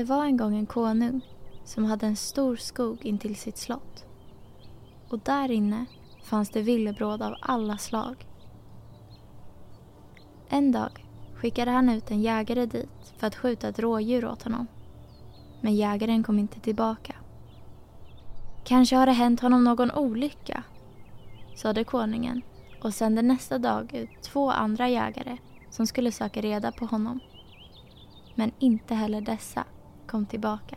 [0.00, 1.20] Det var en gång en konung
[1.64, 4.04] som hade en stor skog intill sitt slott.
[5.08, 5.86] Och där inne
[6.22, 8.26] fanns det villebråd av alla slag.
[10.48, 14.66] En dag skickade han ut en jägare dit för att skjuta ett rådjur åt honom.
[15.60, 17.14] Men jägaren kom inte tillbaka.
[18.64, 20.62] Kanske har det hänt honom någon olycka,
[21.56, 22.42] sade konungen
[22.82, 25.36] och sände nästa dag ut två andra jägare
[25.70, 27.20] som skulle söka reda på honom.
[28.34, 29.64] Men inte heller dessa
[30.10, 30.76] kom tillbaka.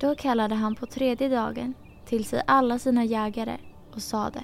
[0.00, 1.74] Då kallade han på tredje dagen
[2.06, 3.56] till sig alla sina jägare
[3.94, 4.42] och sade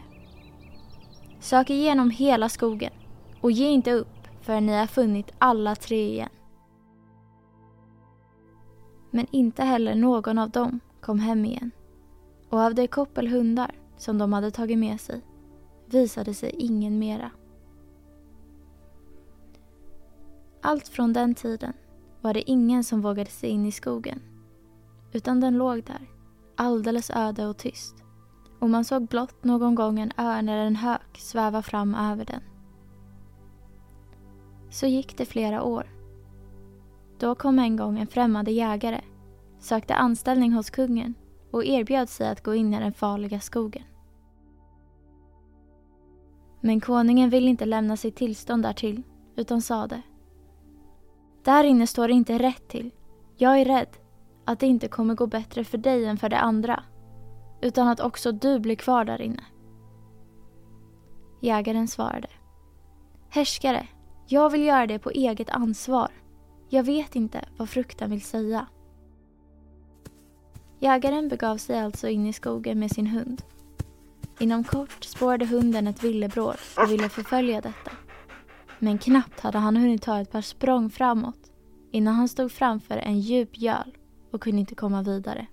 [1.40, 2.92] Sök igenom hela skogen
[3.40, 6.28] och ge inte upp förrän ni har funnit alla tre igen.
[9.10, 11.70] Men inte heller någon av dem kom hem igen.
[12.50, 15.20] Och av det koppel hundar som de hade tagit med sig
[15.86, 17.30] visade sig ingen mera.
[20.66, 21.72] Allt från den tiden
[22.20, 24.22] var det ingen som vågade sig in i skogen.
[25.12, 26.10] Utan den låg där,
[26.56, 27.94] alldeles öde och tyst.
[28.60, 32.40] Och man såg blott någon gång en örn eller en hök sväva fram över den.
[34.70, 35.86] Så gick det flera år.
[37.18, 39.00] Då kom en gång en främmande jägare,
[39.58, 41.14] sökte anställning hos kungen
[41.50, 43.84] och erbjöd sig att gå in i den farliga skogen.
[46.60, 49.02] Men konungen ville inte lämna sitt tillstånd därtill
[49.36, 50.02] utan sade
[51.44, 52.90] där inne står det inte rätt till.
[53.36, 53.96] Jag är rädd
[54.44, 56.82] att det inte kommer gå bättre för dig än för de andra
[57.60, 59.44] utan att också du blir kvar där inne.
[61.40, 62.28] Jägaren svarade
[63.28, 63.86] Härskare,
[64.26, 66.08] jag vill göra det på eget ansvar.
[66.68, 68.66] Jag vet inte vad fruktan vill säga.
[70.78, 73.42] Jägaren begav sig alltså in i skogen med sin hund.
[74.38, 77.90] Inom kort spårade hunden ett villebråd och ville förfölja detta.
[78.78, 81.50] Men knappt hade han hunnit ta ett par språng framåt
[81.90, 83.96] innan han stod framför en djup göl
[84.30, 85.46] och kunde inte komma vidare.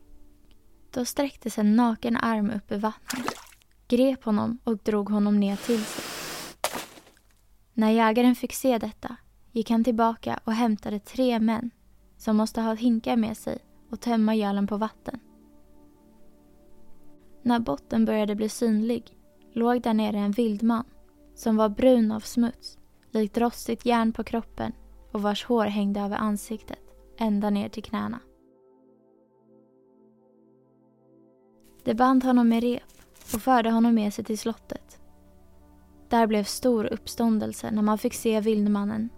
[0.91, 3.33] Då sträcktes en naken arm upp ur vattnet,
[3.87, 6.03] grep honom och drog honom ner till sig.
[7.73, 9.15] När jägaren fick se detta
[9.51, 11.71] gick han tillbaka och hämtade tre män
[12.17, 15.19] som måste ha hinkar med sig och tömma gölen på vatten.
[17.43, 19.17] När botten började bli synlig
[19.53, 20.85] låg där nere en vildman
[21.35, 22.77] som var brun av smuts,
[23.11, 24.71] likt rostigt järn på kroppen
[25.11, 26.79] och vars hår hängde över ansiktet
[27.17, 28.19] ända ner till knäna.
[31.83, 32.83] De band honom med rep
[33.33, 34.99] och förde honom med sig till slottet.
[36.09, 39.09] Där blev stor uppståndelse när man fick se vildmannen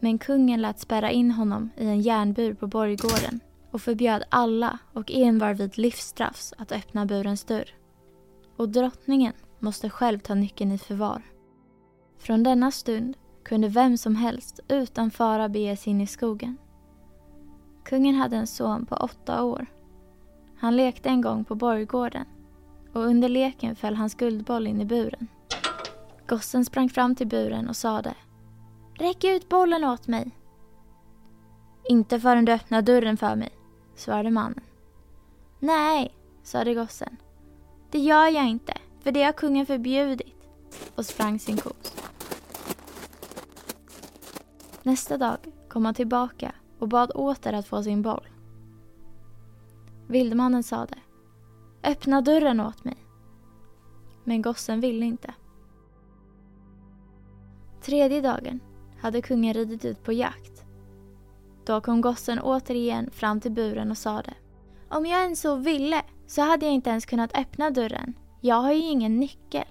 [0.00, 5.10] men kungen lät spärra in honom i en järnbur på borggården och förbjöd alla och
[5.10, 7.74] envar vid livsstraffs att öppna burens dörr.
[8.56, 11.22] Och drottningen måste själv ta nyckeln i förvar.
[12.18, 13.16] Från denna stund
[13.50, 16.56] kunde vem som helst utan fara bege sig in i skogen.
[17.84, 19.66] Kungen hade en son på åtta år.
[20.56, 22.24] Han lekte en gång på borggården
[22.92, 25.28] och under leken föll hans guldboll in i buren.
[26.26, 28.14] Gossen sprang fram till buren och sade
[28.94, 30.30] Räck ut bollen åt mig.
[31.88, 33.50] Inte förrän du öppnar dörren för mig,
[33.96, 34.64] svarade mannen.
[35.58, 37.16] Nej, sade gossen.
[37.90, 40.34] Det gör jag inte, för det har kungen förbjudit
[40.94, 42.09] och sprang sin kos.
[44.82, 45.38] Nästa dag
[45.68, 48.28] kom han tillbaka och bad åter att få sin boll.
[50.08, 50.94] Vildmannen sade
[51.84, 52.96] Öppna dörren åt mig.
[54.24, 55.34] Men gossen ville inte.
[57.82, 58.60] Tredje dagen
[59.00, 60.64] hade kungen ridit ut på jakt.
[61.64, 64.34] Då kom gossen återigen fram till buren och sade
[64.88, 68.14] Om jag ens så ville så hade jag inte ens kunnat öppna dörren.
[68.40, 69.68] Jag har ju ingen nyckel.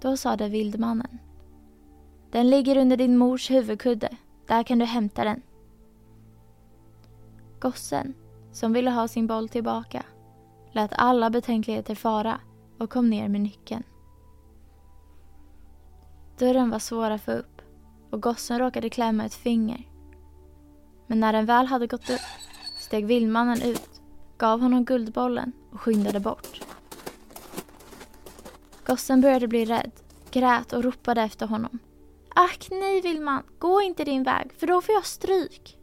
[0.00, 1.18] Då sade vildmannen
[2.30, 4.16] den ligger under din mors huvudkudde.
[4.46, 5.42] Där kan du hämta den.
[7.60, 8.14] Gossen,
[8.52, 10.02] som ville ha sin boll tillbaka,
[10.72, 12.40] lät alla betänkligheter fara
[12.78, 13.82] och kom ner med nyckeln.
[16.38, 17.62] Dörren var svår att få upp
[18.10, 19.88] och gossen råkade klämma ett finger.
[21.06, 22.20] Men när den väl hade gått upp
[22.80, 24.00] steg vildmannen ut,
[24.38, 26.60] gav honom guldbollen och skyndade bort.
[28.86, 29.92] Gossen började bli rädd,
[30.30, 31.78] grät och ropade efter honom.
[32.40, 35.78] Ack nej vildman, gå inte din väg för då får jag stryk.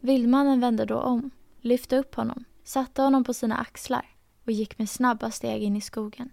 [0.00, 1.30] Vildmannen vände då om,
[1.60, 4.06] lyfte upp honom, satte honom på sina axlar
[4.44, 6.30] och gick med snabba steg in i skogen.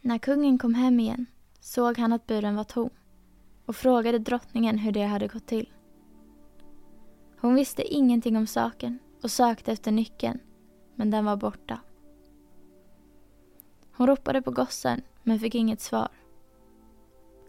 [0.00, 1.26] När kungen kom hem igen
[1.60, 2.90] såg han att buren var tom
[3.66, 5.72] och frågade drottningen hur det hade gått till.
[7.40, 10.38] Hon visste ingenting om saken och sökte efter nyckeln,
[10.94, 11.80] men den var borta.
[13.98, 16.08] Hon ropade på gossen, men fick inget svar.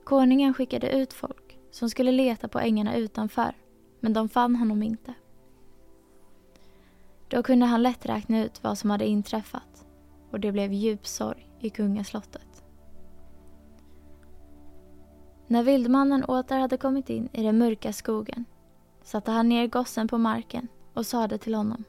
[0.04, 3.56] Konungen skickade ut folk som skulle leta på ängarna utanför,
[4.00, 5.14] men de fann honom inte.
[7.28, 9.86] Då kunde han lätt räkna ut vad som hade inträffat
[10.32, 12.64] och det blev djup sorg i kungaslottet.
[15.48, 18.46] När vildmannen åter hade kommit in i den mörka skogen
[19.04, 21.84] satte han ner gossen på marken och sade till honom.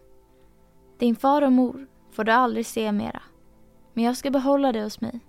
[0.99, 3.23] Din far och mor får du aldrig se mera.
[3.93, 5.21] Men jag ska behålla dig hos mig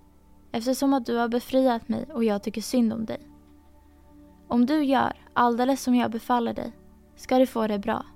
[0.52, 3.20] eftersom att du har befriat mig och jag tycker synd om dig.
[4.48, 6.72] Om du gör alldeles som jag befaller dig
[7.16, 8.06] ska du få det bra.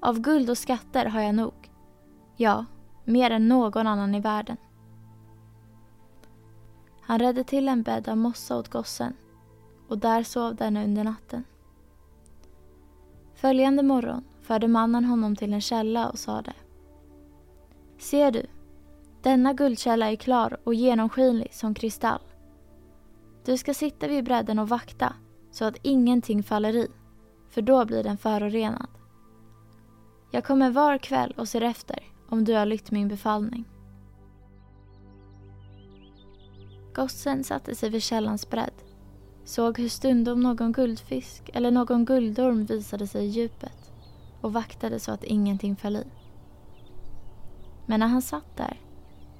[0.00, 1.70] Av guld och skatter har jag nog.
[2.36, 2.64] Ja,
[3.04, 4.56] mer än någon annan i världen.
[7.00, 9.14] Han redde till en bädd av mossa åt gossen
[9.88, 11.44] och där sov denne under natten.
[13.34, 16.52] Följande morgon förde mannen honom till en källa och sade
[17.98, 18.46] Ser du,
[19.26, 22.20] denna guldkälla är klar och genomskinlig som kristall.
[23.44, 25.12] Du ska sitta vid bredden och vakta
[25.50, 26.88] så att ingenting faller i,
[27.50, 28.88] för då blir den förorenad.
[30.30, 33.64] Jag kommer var kväll och ser efter om du har lytt min befallning.
[36.94, 38.82] Gossen satte sig vid källans bredd,
[39.44, 43.92] såg hur stundom någon guldfisk eller någon guldorm visade sig i djupet
[44.40, 46.04] och vaktade så att ingenting föll i.
[47.86, 48.85] Men när han satt där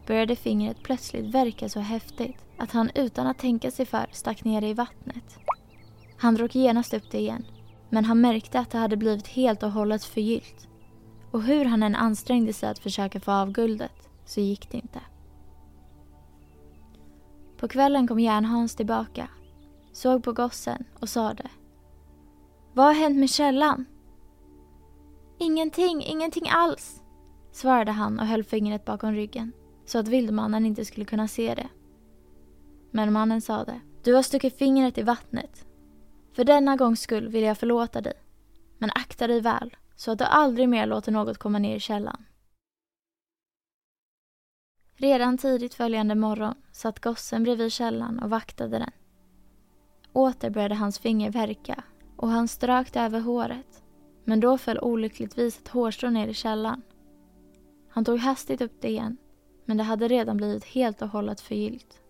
[0.07, 4.61] började fingret plötsligt verka så häftigt att han utan att tänka sig för stack ner
[4.61, 5.39] det i vattnet.
[6.17, 7.45] Han drog genast upp det igen,
[7.91, 10.69] men han märkte att det hade blivit helt och hållet förgyllt.
[11.31, 15.01] Och hur han än ansträngde sig att försöka få av guldet så gick det inte.
[17.57, 19.29] På kvällen kom Järnhans tillbaka,
[19.93, 21.49] såg på gossen och sade
[22.73, 23.85] Vad har hänt med källan?
[25.39, 27.03] Ingenting, ingenting alls,
[27.53, 29.53] svarade han och höll fingret bakom ryggen
[29.87, 31.69] så att vildmannen inte skulle kunna se det.
[32.91, 35.67] Men mannen sade, du har stuckit fingret i vattnet.
[36.33, 38.13] För denna gångs skull vill jag förlåta dig.
[38.79, 42.25] Men akta dig väl, så att du aldrig mer låter något komma ner i källan.
[44.95, 48.91] Redan tidigt följande morgon satt gossen bredvid källan och vaktade den.
[50.13, 51.85] Åter började hans finger verka
[52.17, 53.83] och han strök det över håret.
[54.25, 56.83] Men då föll olyckligtvis ett hårstrå ner i källan.
[57.89, 59.17] Han tog hastigt upp det igen
[59.67, 62.01] men det hade redan blivit helt och hållet förgyllt.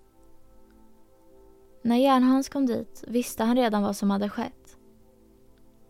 [1.83, 4.77] När Järnhans kom dit visste han redan vad som hade skett.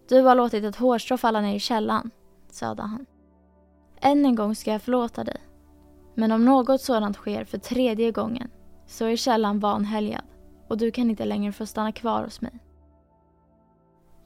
[0.09, 2.11] Du har låtit ett hårstrå falla ner i källan,
[2.51, 3.07] sade han.
[4.01, 5.41] Än en gång ska jag förlåta dig.
[6.15, 8.51] Men om något sådant sker för tredje gången
[8.87, 10.25] så är källan vanhelgad
[10.69, 12.59] och du kan inte längre få stanna kvar hos mig.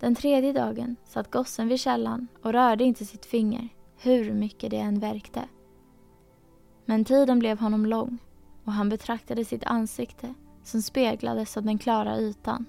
[0.00, 3.68] Den tredje dagen satt gossen vid källan och rörde inte sitt finger
[3.98, 5.42] hur mycket det än verkte.
[6.90, 8.18] Men tiden blev honom lång
[8.64, 12.66] och han betraktade sitt ansikte som speglades av den klara ytan.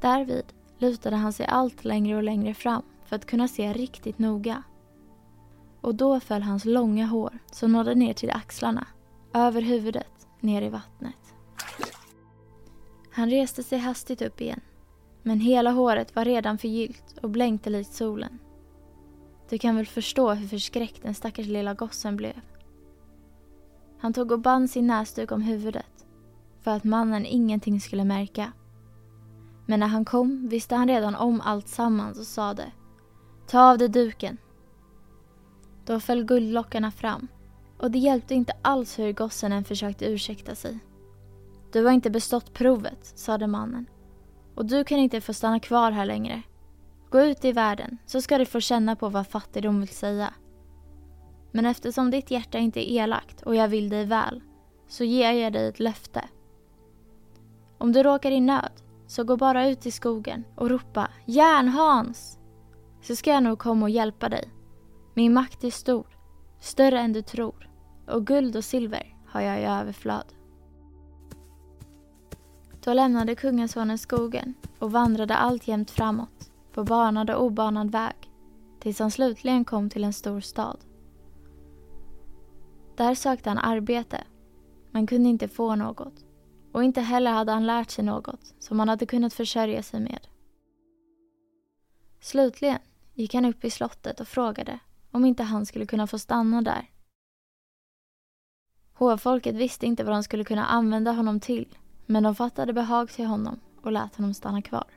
[0.00, 0.44] Därvid
[0.78, 4.62] lutade han sig allt längre och längre fram för att kunna se riktigt noga.
[5.80, 8.86] och då föll hans långa hår som nådde ner till axlarna,
[9.34, 11.34] över huvudet, ner i vattnet.
[13.10, 14.60] Han reste sig hastigt upp igen,
[15.22, 18.38] men hela håret var redan förgyllt och blänkte likt solen.
[19.48, 22.40] Du kan väl förstå hur förskräckt den stackars lilla gossen blev.
[23.98, 26.06] Han tog och band sin näsduk om huvudet
[26.60, 28.52] för att mannen ingenting skulle märka.
[29.66, 32.72] Men när han kom visste han redan om allt sammans och sade
[33.46, 34.38] Ta av dig duken.
[35.84, 37.28] Då föll guldlockarna fram
[37.78, 40.78] och det hjälpte inte alls hur gossen än försökte ursäkta sig.
[41.72, 43.86] Du har inte bestått provet, sade mannen.
[44.54, 46.42] Och du kan inte få stanna kvar här längre.
[47.10, 50.34] Gå ut i världen så ska du få känna på vad fattigdom vill säga.
[51.52, 54.42] Men eftersom ditt hjärta inte är elakt och jag vill dig väl
[54.88, 56.24] så ger jag dig ett löfte.
[57.78, 58.72] Om du råkar i nöd
[59.06, 62.38] så gå bara ut i skogen och ropa Järnhans!
[63.02, 64.50] Så ska jag nog komma och hjälpa dig.
[65.14, 66.06] Min makt är stor,
[66.60, 67.70] större än du tror
[68.06, 70.32] och guld och silver har jag i överflöd.
[72.84, 76.35] Då lämnade kungasonen skogen och vandrade alltjämt framåt
[76.76, 78.30] på banad och obanad väg
[78.80, 80.84] tills han slutligen kom till en stor stad.
[82.96, 84.24] Där sökte han arbete
[84.90, 86.24] men kunde inte få något
[86.72, 90.26] och inte heller hade han lärt sig något som han hade kunnat försörja sig med.
[92.20, 92.78] Slutligen
[93.14, 94.78] gick han upp i slottet och frågade
[95.10, 96.90] om inte han skulle kunna få stanna där.
[98.92, 103.26] Hovfolket visste inte vad de skulle kunna använda honom till men de fattade behag till
[103.26, 104.95] honom och lät honom stanna kvar.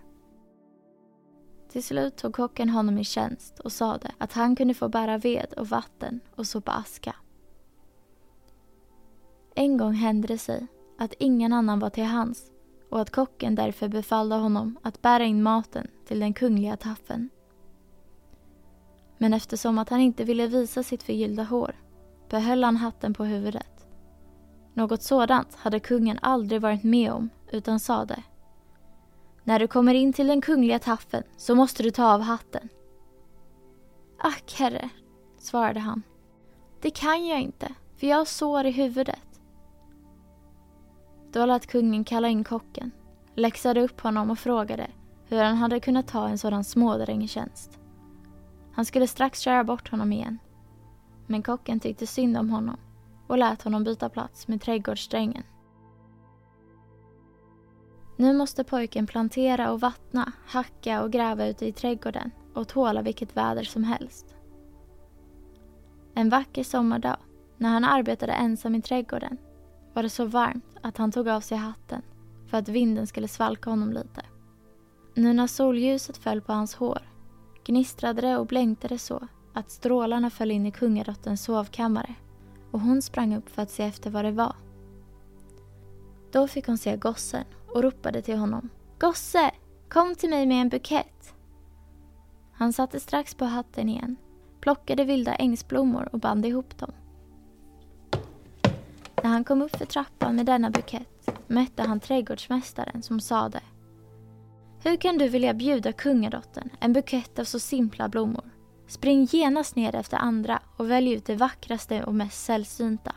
[1.71, 5.53] Till slut tog kocken honom i tjänst och sade att han kunde få bära ved
[5.57, 7.15] och vatten och sopa aska.
[9.55, 12.51] En gång hände det sig att ingen annan var till hands
[12.89, 17.29] och att kocken därför befallde honom att bära in maten till den kungliga taffen.
[19.17, 21.75] Men eftersom att han inte ville visa sitt förgyllda hår
[22.29, 23.87] behöll han hatten på huvudet.
[24.73, 28.23] Något sådant hade kungen aldrig varit med om utan sade
[29.49, 32.69] när du kommer in till den kungliga taffen så måste du ta av hatten.
[34.17, 34.89] Ack herre,
[35.37, 36.03] svarade han.
[36.81, 39.41] Det kan jag inte, för jag har sår i huvudet.
[41.31, 42.91] Då lät kungen kalla in kocken,
[43.35, 44.87] läxade upp honom och frågade
[45.27, 47.79] hur han hade kunnat ta en sådan smådräng i tjänst.
[48.73, 50.39] Han skulle strax köra bort honom igen.
[51.27, 52.77] Men kocken tyckte synd om honom
[53.27, 55.43] och lät honom byta plats med trädgårdsdrängen.
[58.19, 63.37] Nu måste pojken plantera och vattna, hacka och gräva ute i trädgården och tåla vilket
[63.37, 64.35] väder som helst.
[66.13, 67.17] En vacker sommardag,
[67.57, 69.37] när han arbetade ensam i trädgården,
[69.93, 72.01] var det så varmt att han tog av sig hatten
[72.47, 74.25] för att vinden skulle svalka honom lite.
[75.13, 77.01] Nu när solljuset föll på hans hår
[77.65, 82.15] gnistrade det och blänkte det så att strålarna föll in i kungadottens sovkammare
[82.71, 84.55] och hon sprang upp för att se efter vad det var.
[86.31, 88.69] Då fick hon se gossen och ropade till honom.
[88.99, 89.51] Gosse,
[89.89, 91.33] kom till mig med en bukett.
[92.53, 94.15] Han satte strax på hatten igen,
[94.61, 96.91] plockade vilda ängsblommor och band ihop dem.
[99.23, 103.59] När han kom upp för trappan med denna bukett mötte han trädgårdsmästaren som sade
[104.83, 108.49] Hur kan du vilja bjuda kungadottern en bukett av så simpla blommor?
[108.87, 113.15] Spring genast ner efter andra och välj ut det vackraste och mest sällsynta.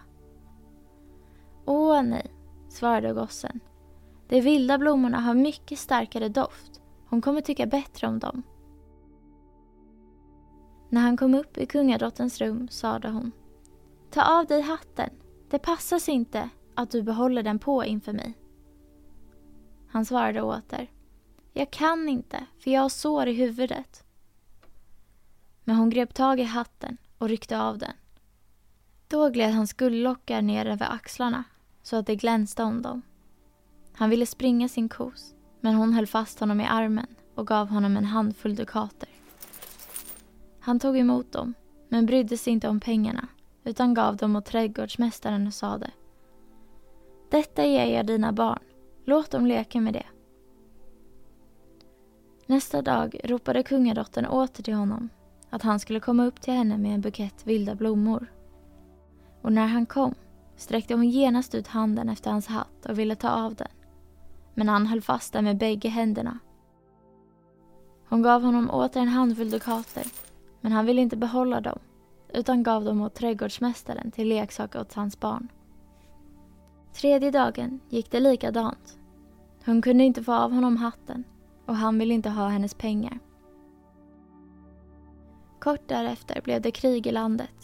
[1.65, 2.27] Åh nej,
[2.69, 3.61] svarade gossen.
[4.33, 6.81] De vilda blommorna har mycket starkare doft.
[7.09, 8.43] Hon kommer tycka bättre om dem.
[10.89, 13.33] När han kom upp i kungadrottens rum sade hon.
[14.11, 15.11] Ta av dig hatten.
[15.51, 18.39] Det passar sig inte att du behåller den på inför mig.
[19.89, 20.91] Han svarade åter.
[21.53, 24.05] Jag kan inte, för jag har sår i huvudet.
[25.65, 27.95] Men hon grep tag i hatten och ryckte av den.
[29.09, 31.45] Då gled hans guldlockar ner över axlarna
[31.83, 33.03] så att det glänste om dem.
[33.95, 37.97] Han ville springa sin kos, men hon höll fast honom i armen och gav honom
[37.97, 39.09] en handfull dukater.
[40.61, 41.55] Han tog emot dem,
[41.89, 43.29] men brydde sig inte om pengarna
[43.65, 45.91] utan gav dem åt trädgårdsmästaren och sade
[47.31, 48.63] Detta ger jag dina barn,
[49.05, 50.07] låt dem leka med det.
[52.47, 55.09] Nästa dag ropade kungadottern åter till honom
[55.51, 58.33] att han skulle komma upp till henne med en bukett vilda blommor.
[59.43, 60.15] Och när han kom
[60.57, 63.69] sträckte hon genast ut handen efter hans hatt och ville ta av den.
[64.55, 66.39] Men han höll fast den med bägge händerna.
[68.09, 70.07] Hon gav honom åter en handfull dukater,
[70.61, 71.79] men han ville inte behålla dem
[72.35, 75.49] utan gav dem åt trädgårdsmästaren till leksak åt hans barn.
[76.93, 78.99] Tredje dagen gick det likadant.
[79.65, 81.25] Hon kunde inte få av honom hatten
[81.67, 83.19] och han ville inte ha hennes pengar.
[85.59, 87.62] Kort därefter blev det krig i landet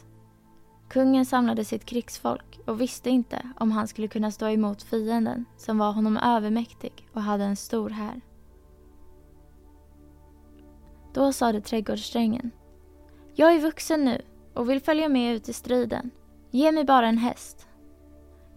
[0.89, 5.79] Kungen samlade sitt krigsfolk och visste inte om han skulle kunna stå emot fienden som
[5.79, 8.21] var honom övermäktig och hade en stor här.
[11.15, 12.51] Då sade trädgårdsdrängen.
[13.35, 14.23] Jag är vuxen nu
[14.55, 16.11] och vill följa med ut i striden.
[16.51, 17.69] Ge mig bara en häst.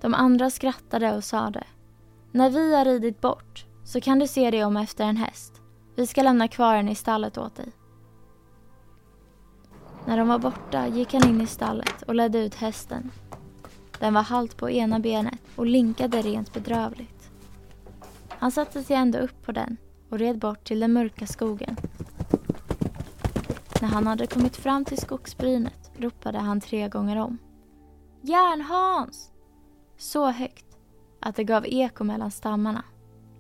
[0.02, 1.64] De andra skrattade och sade.
[2.32, 5.62] När vi har ridit bort så kan du se dig om efter en häst.
[5.96, 7.72] Vi ska lämna kvar den i stallet åt dig.
[10.06, 13.12] När de var borta gick han in i stallet och ledde ut hästen.
[14.00, 17.30] Den var halt på ena benet och linkade rent bedrövligt.
[18.30, 19.78] Han satte sig ändå upp på den
[20.10, 21.78] och red bort till den mörka skogen.
[23.82, 27.38] När han hade kommit fram till skogsbrynet ropade han tre gånger om.
[28.22, 29.32] Järnhans!
[29.98, 30.66] Så högt
[31.20, 32.84] att det gav eko mellan stammarna.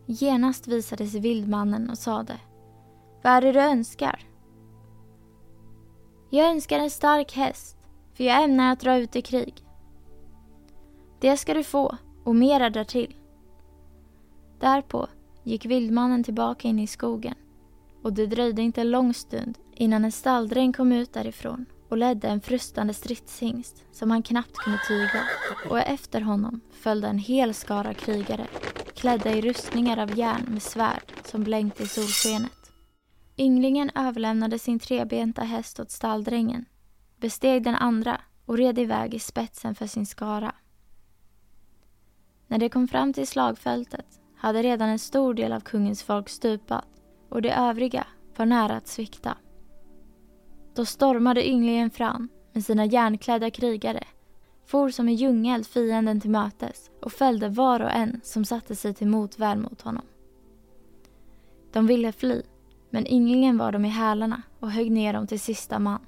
[0.05, 2.39] Genast visade sig vildmannen och sade
[3.23, 4.30] Vad är det du önskar?
[6.33, 7.77] Jag önskar en stark häst,
[8.13, 9.53] för jag ämnar att dra ut i krig.
[11.19, 13.15] Det ska du få, och mera därtill.
[14.59, 15.07] Därpå
[15.43, 17.35] gick vildmannen tillbaka in i skogen
[18.03, 22.27] och det dröjde inte en lång stund innan en stalldräng kom ut därifrån och ledde
[22.27, 25.23] en frustande stridshingst som han knappt kunde tygla
[25.69, 28.47] och efter honom följde en hel skara krigare
[28.95, 32.60] klädda i rustningar av järn med svärd som blänkte i solskenet.
[33.41, 36.65] Ynglingen överlämnade sin trebenta häst åt stalldrängen,
[37.17, 40.55] besteg den andra och red iväg i spetsen för sin skara.
[42.47, 44.05] När de kom fram till slagfältet
[44.35, 46.87] hade redan en stor del av kungens folk stupat
[47.29, 48.07] och de övriga
[48.37, 49.37] var nära att svikta.
[50.75, 54.03] Då stormade ynglingen fram med sina järnklädda krigare,
[54.65, 58.93] for som en djungel fienden till mötes och fällde var och en som satte sig
[58.93, 60.05] till motvärn mot honom.
[61.71, 62.41] De ville fly,
[62.91, 66.05] men ynglingen var dem i hälarna och högg ner dem till sista man.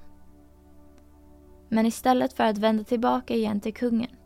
[1.68, 4.16] Men istället för att vända tillbaka igen till kungen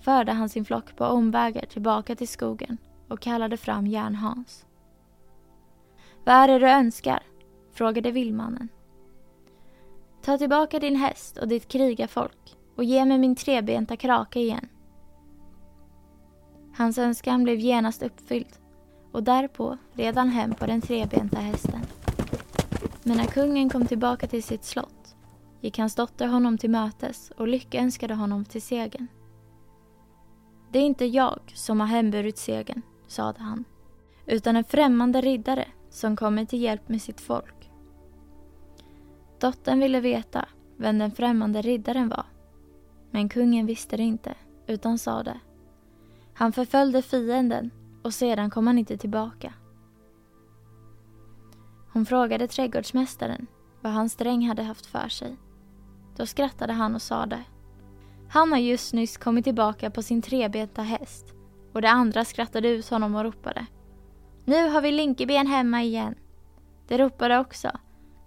[0.00, 4.66] förde han sin flock på omvägar tillbaka till skogen och kallade fram Järnhans.
[6.24, 7.22] Vad är det du önskar?
[7.72, 8.68] frågade vildmannen.
[10.22, 14.68] Ta tillbaka din häst och ditt krigarfolk och ge mig min trebenta krake igen.
[16.76, 18.65] Hans önskan blev genast uppfylld
[19.16, 21.80] och därpå red han hem på den trebenta hästen.
[23.02, 25.16] Men när kungen kom tillbaka till sitt slott
[25.60, 29.06] gick hans dotter honom till mötes och lyckönskade honom till segern.
[30.72, 33.64] Det är inte jag som har hemburit segern, sade han,
[34.26, 37.70] utan en främmande riddare som kommer till hjälp med sitt folk.
[39.40, 42.26] Dottern ville veta vem den främmande riddaren var.
[43.10, 44.34] Men kungen visste det inte,
[44.66, 45.40] utan sade
[46.34, 47.70] Han förföljde fienden
[48.06, 49.52] och sedan kom han inte tillbaka.
[51.92, 53.46] Hon frågade trädgårdsmästaren
[53.80, 55.36] vad hans dräng hade haft för sig.
[56.16, 57.42] Då skrattade han och sade
[58.28, 61.34] Han har just nyss kommit tillbaka på sin trebenta häst
[61.72, 63.66] och de andra skrattade ut honom och ropade
[64.44, 66.14] Nu har vi Linkeben hemma igen.
[66.88, 67.70] De ropade också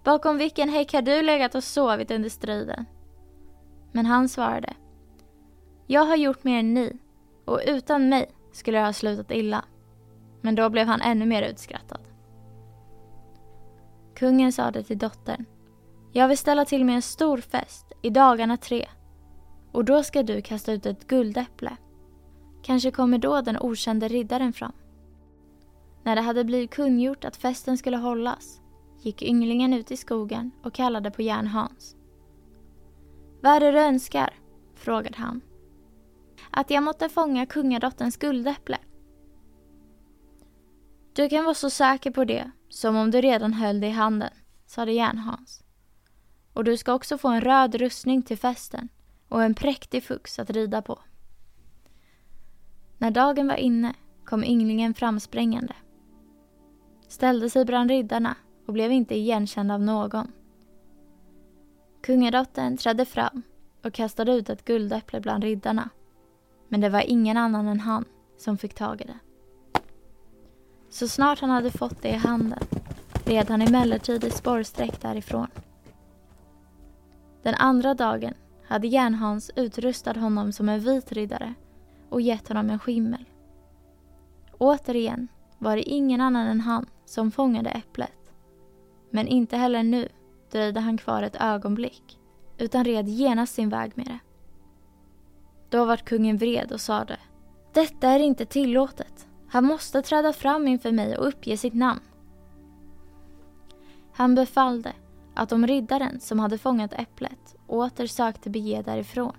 [0.04, 2.84] Bakom vilken häck har du legat och sovit under striden?
[3.92, 4.74] Men han svarade
[5.86, 6.98] Jag har gjort mer än ni
[7.44, 9.64] och utan mig skulle det ha slutat illa.
[10.40, 12.00] Men då blev han ännu mer utskrattad.
[14.14, 15.44] Kungen sade till dottern
[16.12, 18.88] Jag vill ställa till med en stor fest i dagarna tre
[19.72, 21.76] och då ska du kasta ut ett guldäpple.
[22.62, 24.72] Kanske kommer då den okände riddaren fram.
[26.02, 28.60] När det hade blivit kungjort att festen skulle hållas
[29.02, 31.96] gick ynglingen ut i skogen och kallade på Järnhans.
[33.42, 34.34] Vad är det du önskar?
[34.74, 35.40] frågade han.
[36.50, 38.78] Att jag måtte fånga kungadotterns guldäpple.
[41.12, 44.30] Du kan vara så säker på det som om du redan höll det i handen,
[44.66, 45.64] sade Järnhans.
[46.52, 48.88] Och du ska också få en röd rustning till festen
[49.28, 50.98] och en präktig fux att rida på.
[52.98, 55.74] När dagen var inne kom ynglingen framsprängande.
[57.08, 58.36] Ställde sig bland riddarna
[58.66, 60.32] och blev inte igenkänd av någon.
[62.02, 63.42] Kungadottern trädde fram
[63.84, 65.90] och kastade ut ett guldäpple bland riddarna.
[66.70, 68.04] Men det var ingen annan än han
[68.38, 69.18] som fick tag i det.
[70.90, 72.58] Så snart han hade fått det i handen
[73.24, 75.46] red han emellertid i spårsträck därifrån.
[77.42, 81.54] Den andra dagen hade Järnhans utrustat honom som en vit riddare
[82.08, 83.24] och gett honom en skimmel.
[84.58, 85.28] Återigen
[85.58, 88.32] var det ingen annan än han som fångade äpplet.
[89.10, 90.08] Men inte heller nu
[90.50, 92.18] dröjde han kvar ett ögonblick
[92.58, 94.18] utan red genast sin väg med det.
[95.70, 97.16] Då vart kungen vred och sade
[97.72, 99.28] Detta är inte tillåtet.
[99.48, 102.00] Han måste träda fram inför mig och uppge sitt namn.
[104.12, 104.92] Han befallde
[105.34, 109.32] att om riddaren som hade fångat äpplet åter sökte bege därifrån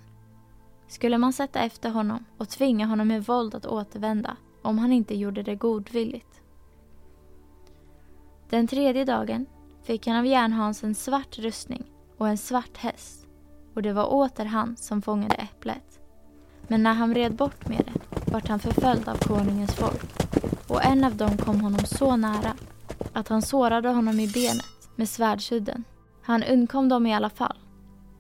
[0.88, 5.16] skulle man sätta efter honom och tvinga honom med våld att återvända om han inte
[5.16, 6.42] gjorde det godvilligt.
[8.50, 9.46] Den tredje dagen
[9.84, 11.84] fick han av Järnhans en svart rustning
[12.18, 13.28] och en svart häst
[13.74, 16.01] och det var åter han som fångade äpplet.
[16.72, 20.02] Men när han red bort med det vart han förföljd av konungens folk
[20.68, 22.54] och en av dem kom honom så nära
[23.14, 25.84] att han sårade honom i benet med svärdshudden.
[26.22, 27.58] Han undkom dem i alla fall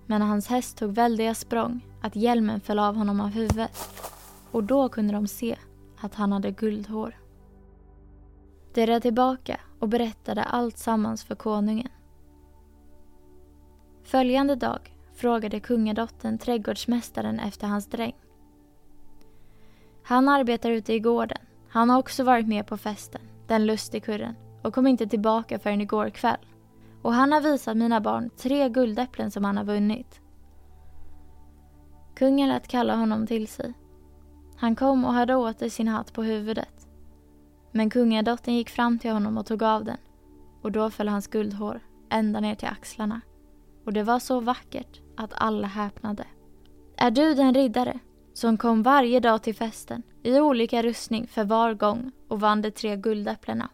[0.06, 3.90] men hans häst tog väldiga språng att hjälmen föll av honom av huvudet
[4.52, 5.56] och då kunde de se
[6.02, 7.18] att han hade guldhår.
[8.74, 11.90] De red tillbaka och berättade allt sammans för konungen.
[14.04, 18.21] Följande dag frågade kungadottern trädgårdsmästaren efter hans dräng.
[20.12, 21.38] Han arbetar ute i gården.
[21.70, 26.10] Han har också varit med på festen, den lustigkurren, och kom inte tillbaka förrän igår
[26.10, 26.46] kväll.
[27.02, 30.22] Och han har visat mina barn tre guldäpplen som han har vunnit.
[32.16, 33.74] Kungen lät kalla honom till sig.
[34.56, 36.88] Han kom och hade åter sin hatt på huvudet.
[37.72, 39.98] Men kungadottern gick fram till honom och tog av den
[40.62, 43.22] och då föll hans guldhår ända ner till axlarna.
[43.86, 46.26] Och det var så vackert att alla häpnade.
[46.98, 48.00] Är du den riddare
[48.34, 52.72] som kom varje dag till festen i olika rustning för var gång och vann de
[52.72, 53.70] tre guldäpplena?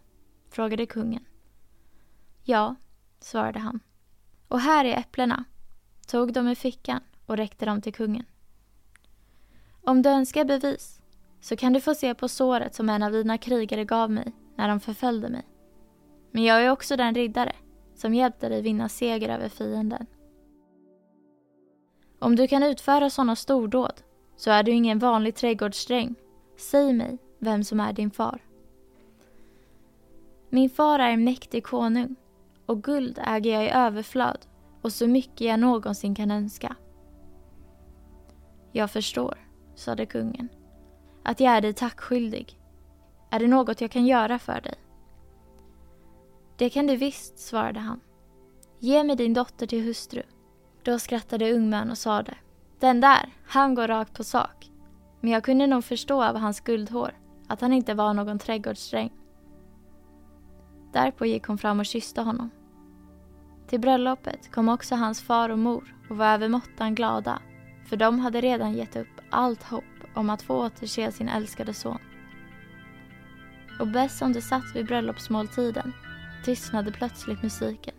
[0.50, 1.24] frågade kungen.
[2.44, 2.74] Ja,
[3.20, 3.80] svarade han.
[4.48, 5.44] Och här är äpplena,
[6.06, 8.24] tog dem ur fickan och räckte dem till kungen.
[9.84, 11.00] Om du önskar bevis
[11.40, 14.68] så kan du få se på såret som en av dina krigare gav mig när
[14.68, 15.46] de förföljde mig.
[16.30, 17.52] Men jag är också den riddare
[17.94, 20.06] som hjälpte dig vinna seger över fienden.
[22.18, 24.02] Om du kan utföra sådana stordåd
[24.38, 26.14] så är du ingen vanlig trädgårdsdräng.
[26.56, 28.44] Säg mig vem som är din far.
[30.50, 32.16] Min far är en mäktig konung
[32.66, 34.46] och guld äger jag i överflöd
[34.82, 36.76] och så mycket jag någonsin kan önska.
[38.72, 39.38] Jag förstår,
[39.74, 40.48] sade kungen,
[41.22, 42.60] att jag är dig tackskyldig.
[43.30, 44.74] Är det något jag kan göra för dig?
[46.56, 48.00] Det kan du visst, svarade han.
[48.78, 50.22] Ge mig din dotter till hustru.
[50.82, 52.34] Då skrattade ungmön och sade,
[52.80, 54.70] den där, han går rakt på sak.
[55.20, 57.14] Men jag kunde nog förstå av hans guldhår
[57.48, 59.12] att han inte var någon trädgårdsdräng.
[60.92, 62.50] Därpå gick hon fram och kysste honom.
[63.68, 67.42] Till bröllopet kom också hans far och mor och var övermåttan glada
[67.88, 71.98] för de hade redan gett upp allt hopp om att få återse sin älskade son.
[73.80, 75.92] Och bäst som de satt vid bröllopsmåltiden
[76.44, 77.94] tystnade plötsligt musiken.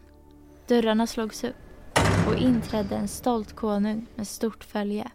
[0.67, 1.68] Dörrarna slogs upp
[2.29, 5.11] och inträdde en stolt konung med stort följe.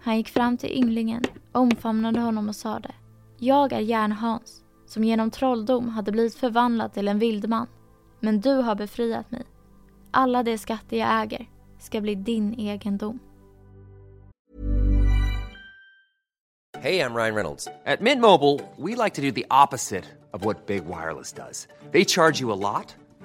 [0.00, 2.94] Han gick fram till ynglingen, omfamnade honom och sade
[3.38, 7.66] Jag är Järn-Hans som genom trolldom hade blivit förvandlad till en vildman.
[8.20, 9.42] Men du har befriat mig.
[10.10, 11.46] Alla de skatter jag äger
[11.78, 13.18] ska bli din egendom.
[16.80, 17.64] Hej, jag Ryan Reynolds.
[17.64, 21.68] På Mint Mobile, we like to do the opposite of what Big Wireless does.
[21.92, 22.96] They charge you a lot,